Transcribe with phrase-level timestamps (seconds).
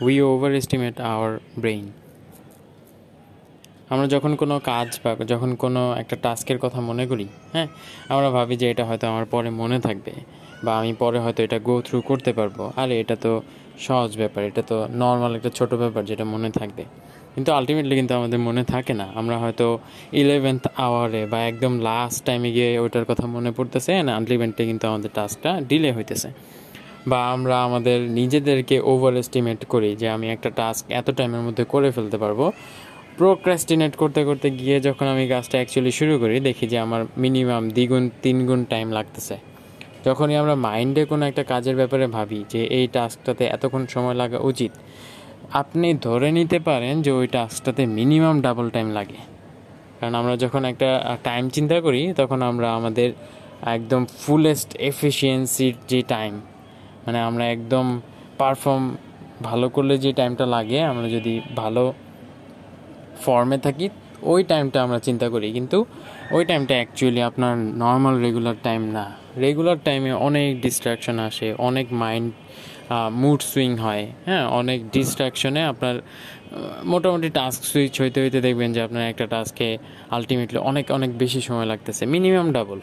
[0.00, 1.90] We overestimate our brain
[3.88, 7.66] আমরা যখন কোনো কাজ বা যখন কোনো একটা টাস্কের কথা মনে করি হ্যাঁ
[8.08, 10.12] আমরা ভাবি যে এটা হয়তো আমার পরে মনে থাকবে
[10.64, 13.42] বা আমি পরে হয়তো এটা গো থ্রু করতে পারব। আরে, এটা তো
[13.78, 16.84] সহজ ব্যাপার, এটা তো নর্মাল একটা ছোট ব্যাপার যেটা মনে থাকবে।
[17.34, 19.78] কিন্তু আলটিমেটলি কিন্তু আমাদের মনে থাকে না। আমরা হয়তো
[20.12, 25.10] ইলেভেন্থ আওয়ারে বা একদম লাস্ট টাইমে গিয়ে ওইটার কথা মনে পড়তেছে না আলটিমেটলি কিন্তু আমাদের
[25.14, 26.28] টাস্কটা ডিলে হইতেছে।
[27.06, 31.88] বা আমরা আমাদের নিজেদেরকে ওভার এস্টিমেট করি যে আমি একটা টাস্ক এত টাইমের মধ্যে করে
[31.90, 32.40] ফেলতে পারব।
[33.18, 38.04] প্রোক্রাস্টিনেট করতে করতে গিয়ে যখন আমি কাজটা অ্যাকচুয়ালি শুরু করি, দেখি যে আমার মিনিমাম দ্বিগুণ,
[38.22, 39.36] তিনগুণ টাইম লাগতেছে।
[40.04, 44.72] যখনই আমরা মাইন্ডে কোনো একটা কাজের ব্যাপারে ভাবি যে এই টাস্কটাতে এতক্ষণ সময় লাগা উচিত,
[45.52, 49.20] আপনি ধরে নিতে পারেন যে ওই টাস্কটাতে মিনিমাম ডাবল টাইম লাগে।
[49.98, 50.88] কারণ আমরা যখন একটা
[51.24, 53.08] টাইম চিন্তা করি, তখন আমরা আমাদের
[53.76, 56.34] একদম ফুলেস্ট এফিসিয়েন্সির যে টাইম
[57.04, 57.86] মানে আমরা একদম
[58.40, 58.84] পারফর্ম
[59.48, 61.84] ভালো করলে যে টাইমটা লাগে, আমরা যদি ভালো
[63.24, 63.86] ফর্মে থাকি,
[64.32, 65.78] ওই টাইমটা আমরা চিন্তা করি। কিন্তু
[66.36, 69.04] ওই টাইমটা অ্যাকচুয়ালি আপনার নর্মাল রেগুলার টাইম না।
[69.44, 72.28] রেগুলার টাইমে অনেক ডিস্ট্রাকশন আসে, অনেক মাইন্ড
[73.22, 74.44] মুড সুইং হয় হ্যাঁ?
[74.60, 75.96] অনেক ডিস্ট্রাকশনে আপনার
[76.92, 79.68] মোটামুটি টাস্ক সুইচ হইতে হইতে দেখবেন যে আপনার একটা টাস্কে
[80.16, 82.80] আলটিমেটলি অনেক অনেক বেশি সময় লাগতেছে। মিনিমাম ডাবল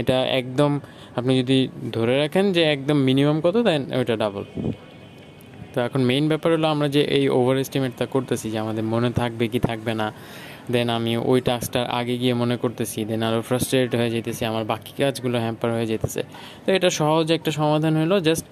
[0.00, 0.72] এটা একদম,
[1.18, 1.58] আপনি যদি
[1.96, 4.44] ধরে রাখেন যে একদম মিনিমাম কত দেন ওইটা ডাবল
[5.72, 9.44] তো এখন মেইন ব্যাপার হলো আমরা যে এই ওভার এস্টিমেটটা করতেছি, যে আমাদের মনে থাকবে
[9.52, 10.06] কি থাকবে না
[10.74, 14.92] দেন আমি ওই টাস্কটার আগে গিয়ে মনে করতেছি দেন আরও ফ্রাস্ট্রেটেড হয়ে যেতেছি আমার বাকি
[15.00, 16.22] কাজগুলো হ্যাম্পার হয়ে যেতেছে
[16.64, 18.44] তো এটা সহজ একটা সমাধান হলো just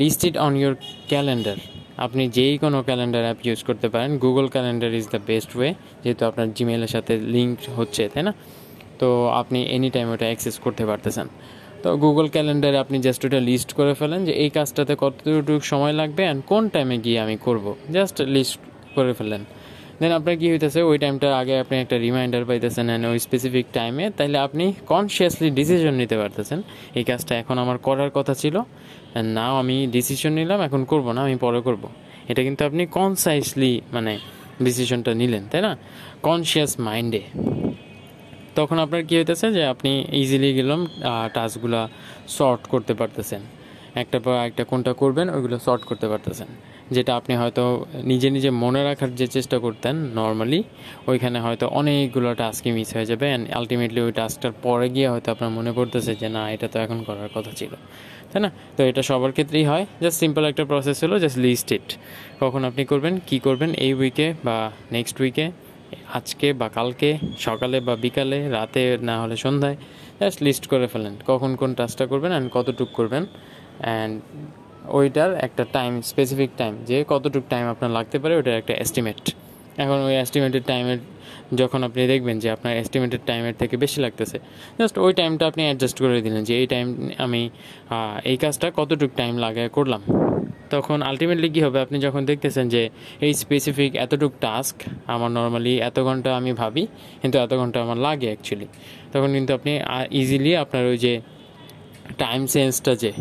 [0.00, 0.74] list it on your
[1.10, 1.58] calendar
[2.06, 5.70] আপনি যেই কোনো ক্যালেন্ডার অ্যাপ ইউজ করতে পারেন Google calendar is the best way
[6.02, 8.32] যেহেতু আপনার জিমেলের সাথে লিঙ্ক হচ্ছে, তাই না?
[9.02, 11.26] তো আপনি এনি টাইম ওটা অ্যাক্সেস করতে পারতেছেন।
[11.82, 16.22] তো গুগল ক্যালেন্ডারে আপনি জাস্ট ওটা লিস্ট করে ফেলেন যে এই কাজটাতে কতটুকু সময় লাগবে
[16.26, 18.58] অ্যান্ড কোন টাইমে গিয়ে আমি করব। জাস্ট লিস্ট
[18.96, 19.42] করে ফেলেন।
[20.00, 24.04] দেন আপনার কী হইতেছে, ওই টাইমটার আগে আপনি একটা রিমাইন্ডার পাইতেছেন অ্যান্ড ওই স্পেসিফিক টাইমে
[24.18, 26.58] তাহলে আপনি কনসিয়াসলি ডিসিশন নিতে পারতেছেন,
[26.98, 31.20] এই কাজটা এখন আমার করার কথা ছিল অ্যান্ড নাও আমি ডিসিশন নিলাম, এখন করব না,
[31.26, 31.82] আমি পরে করব।
[32.30, 34.12] এটা কিন্তু আপনি কনসাইসলি মানে
[34.62, 35.72] ডিসিশনটা নিলেন, তাই না?
[36.26, 37.22] কনসিয়াস মাইন্ডে
[38.58, 39.90] তখন আপনার কী হইতেছে যে আপনি
[40.22, 40.80] ইজিলি গেলাম
[41.36, 41.80] টাস্কগুলো
[42.36, 43.42] শর্ট করতে পারতেছেন।
[44.02, 46.48] একটা পর একটা কোনটা করবেন, ওইগুলো শর্ট করতে পারতেছেন।
[46.94, 47.64] যেটা আপনি হয়তো
[48.10, 50.60] নিজে নিজে মনে রাখার যে চেষ্টা করতেন নর্মালি
[51.10, 55.50] ওইখানে হয়তো অনেকগুলো টাস্কই মিস হয়ে যাবে অ্যান্ড আলটিমেটলি ওই টাস্কটার পরে গিয়ে হয়তো আপনার
[55.58, 57.72] মনে পড়তেছে যে, না, এটা তো এখন করার কথা ছিল।
[58.30, 58.50] তাই না?
[58.76, 61.88] তো এটা সবার ক্ষেত্রেই হয়। জাস্ট সিম্পল একটা প্রসেস হলো জাস্ট লিস্ট ইট
[62.42, 64.56] কখন আপনি করবেন, কি করবেন, এই উইকে বা
[64.96, 65.46] নেক্সট উইকে
[66.18, 67.10] আজকে বা কালকে,
[67.46, 69.76] সকালে বা বিকালে, রাতে না হলে সন্ধ্যায়
[70.20, 73.22] জাস্ট লিস্ট করে ফেলেন কখন কোন টাস্কটা করবেন অ্যান্ড কতটুক করবেন
[73.84, 74.12] অ্যান্ড
[74.98, 79.20] ওইটার একটা টাইম স্পেসিফিক টাইম যে কতটুক টাইম আপনার লাগতে পারে ওইটার একটা এস্টিমেট
[79.84, 80.98] এখন ওই এস্টিমেটেড টাইমের
[81.54, 84.36] যখন আপনি দেখবেন যে আপনার এস্টিমেটেড টাইমের থেকে বেশি লাগতেছে
[84.78, 86.86] জাস্ট ওই টাইমটা আপনি অ্যাডজাস্ট করে দিলেন যে এই টাইম
[87.18, 87.42] আমি
[88.30, 90.02] এই কাজটা কতটুক টাইম লাগায় করলাম।
[90.74, 91.78] তখন আলটিমেটলি কী হবে?
[91.84, 92.82] আপনি যখন দেখতেছেন যে
[93.26, 94.76] এই স্পেসিফিক এতটুক টাস্ক
[95.14, 96.84] আমার নর্মালি এত ঘণ্টা আমি ভাবি,
[97.20, 98.68] কিন্তু এত ঘণ্টা আমার লাগে অ্যাকচুয়ালি
[99.12, 99.72] তখন কিন্তু আপনি
[100.20, 101.12] ইজিলি আপনার ওই যে
[102.22, 103.12] টাইম সেন্সটা যে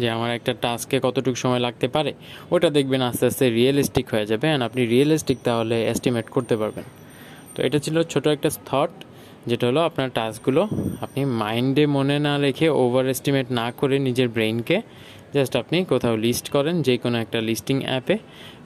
[0.00, 2.12] যে আমার একটা টাস্কে কতটুকু সময় লাগতে পারে,
[2.54, 6.86] ওটা দেখবেন আস্তে আস্তে রিয়েলিস্টিক হয়ে যাবে অ্যান্ড আপনি রিয়েলিস্টিক তাহলে এস্টিমেট করতে পারবেন।
[7.54, 8.92] তো এটা ছিল ছোট একটা থট
[9.50, 10.62] যেটা হলো আপনার টাস্কগুলো
[11.04, 14.76] আপনি মাইন্ডে মনে না রেখে ওভার এস্টিমেট না করে নিজের ব্রেইনকে
[15.36, 18.16] জাস্ট আপনি কোথাও লিস্ট করেন যে কোনো একটা লিস্টিং অ্যাপে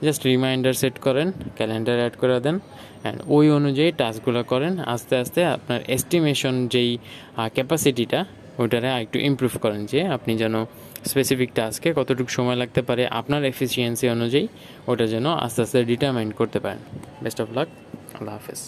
[0.05, 2.57] জাস্ট রিমাইন্ডার সেট করেন ক্যালেন্ডার অ্যাড করে দেন
[3.03, 6.91] অ্যান্ড ওই অনুযায়ী টাস্কগুলো করেন, আস্তে আস্তে আপনার এস্টিমেশন যেই
[7.55, 8.19] ক্যাপাসিটিটা
[8.61, 10.55] ওইটারে একটু ইমপ্রুভ করেন, যে আপনি যেন
[11.11, 14.45] স্পেসিফিক টাস্কে কতটুকু সময় লাগতে পারে, আপনার এফিসিয়েন্সি অনুযায়ী
[14.91, 16.81] ওটা যেন আস্তে আস্তে ডিটারমাইন করতে পারেন।
[17.23, 17.67] বেস্ট অফ লাক
[18.17, 18.61] আল্লাহ হাফেজ।